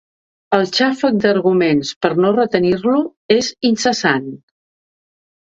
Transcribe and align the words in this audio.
El 0.55 0.63
xàfec 0.77 1.19
d'arguments 1.25 1.91
per 2.05 2.11
no 2.25 2.31
retenir-lo 2.37 3.05
és 3.39 3.53
incessant. 3.73 4.29